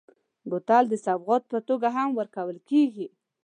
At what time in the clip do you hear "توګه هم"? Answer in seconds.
1.67-2.09